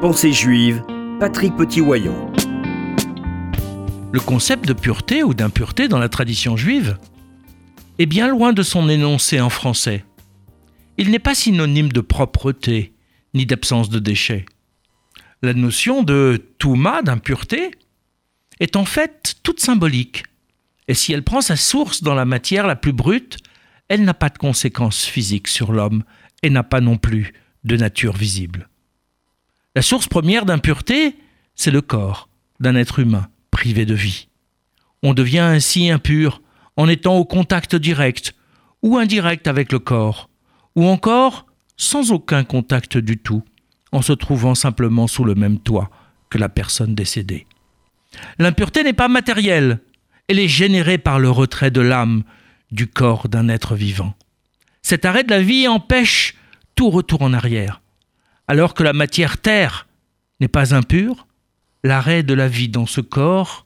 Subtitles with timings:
[0.00, 0.82] Pensée juive,
[1.20, 2.32] Patrick Petit-Wayon.
[4.10, 6.96] Le concept de pureté ou d'impureté dans la tradition juive
[7.98, 10.06] est bien loin de son énoncé en français.
[10.96, 12.94] Il n'est pas synonyme de propreté
[13.34, 14.46] ni d'absence de déchets.
[15.42, 17.70] La notion de touma, d'impureté,
[18.58, 20.24] est en fait toute symbolique.
[20.88, 23.36] Et si elle prend sa source dans la matière la plus brute,
[23.88, 26.04] elle n'a pas de conséquences physiques sur l'homme
[26.42, 28.69] et n'a pas non plus de nature visible.
[29.76, 31.16] La source première d'impureté,
[31.54, 34.26] c'est le corps d'un être humain privé de vie.
[35.04, 36.42] On devient ainsi impur
[36.76, 38.34] en étant au contact direct
[38.82, 40.28] ou indirect avec le corps,
[40.74, 41.46] ou encore
[41.76, 43.44] sans aucun contact du tout,
[43.92, 45.90] en se trouvant simplement sous le même toit
[46.30, 47.46] que la personne décédée.
[48.38, 49.80] L'impureté n'est pas matérielle,
[50.26, 52.24] elle est générée par le retrait de l'âme
[52.72, 54.14] du corps d'un être vivant.
[54.82, 56.34] Cet arrêt de la vie empêche
[56.74, 57.80] tout retour en arrière
[58.50, 59.86] alors que la matière terre
[60.40, 61.28] n'est pas impure,
[61.84, 63.64] l'arrêt de la vie dans ce corps,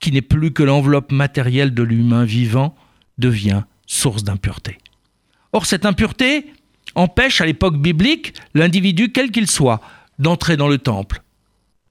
[0.00, 2.74] qui n'est plus que l'enveloppe matérielle de l'humain vivant,
[3.16, 4.78] devient source d'impureté.
[5.52, 6.46] Or, cette impureté
[6.96, 9.80] empêche à l'époque biblique l'individu, quel qu'il soit,
[10.18, 11.22] d'entrer dans le temple.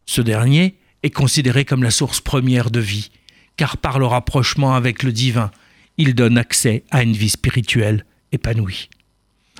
[0.05, 3.09] Ce dernier est considéré comme la source première de vie,
[3.55, 5.49] car par le rapprochement avec le divin,
[5.97, 8.89] il donne accès à une vie spirituelle épanouie.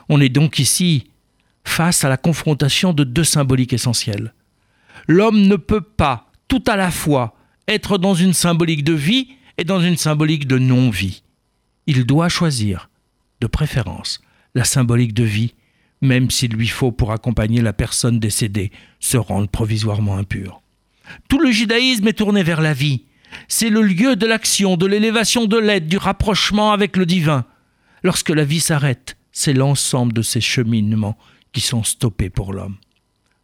[0.10, 1.06] On est donc ici
[1.64, 4.34] face à la confrontation de deux symboliques essentielles.
[5.08, 7.36] L'homme ne peut pas, tout à la fois,
[7.68, 11.24] être dans une symbolique de vie et dans une symbolique de non-vie.
[11.88, 12.90] Il doit choisir,
[13.42, 14.22] de préférence,
[14.56, 15.54] la symbolique de vie,
[16.02, 20.62] même s'il lui faut, pour accompagner la personne décédée, se rendre provisoirement impur.
[21.28, 23.04] Tout le judaïsme est tourné vers la vie.
[23.48, 27.46] C'est le lieu de l'action, de l'élévation de l'aide, du rapprochement avec le divin.
[28.04, 31.18] Lorsque la vie s'arrête, c'est l'ensemble de ces cheminements
[31.54, 32.78] qui sont stoppés pour l'homme.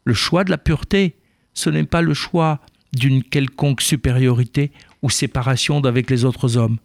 [0.03, 1.15] Le choix de la pureté,
[1.53, 2.59] ce n'est pas le choix
[2.93, 4.71] d'une quelconque supériorité
[5.01, 6.79] ou séparation d'avec les autres hommes.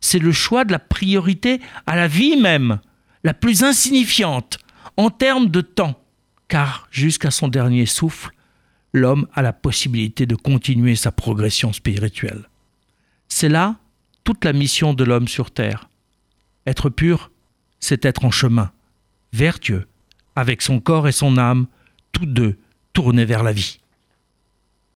[0.00, 2.80] C'est le choix de la priorité à la vie même,
[3.24, 4.58] la plus insignifiante
[4.96, 6.00] en termes de temps,
[6.48, 8.30] car jusqu'à son dernier souffle,
[8.92, 12.48] l'homme a la possibilité de continuer sa progression spirituelle.
[13.28, 13.76] C'est là
[14.24, 15.88] toute la mission de l'homme sur terre.
[16.66, 17.30] Être pur,
[17.80, 18.72] c'est être en chemin,
[19.32, 19.86] vers Dieu,
[20.36, 21.66] avec son corps et son âme,
[22.12, 22.56] tous deux
[22.92, 23.80] tournés vers la vie.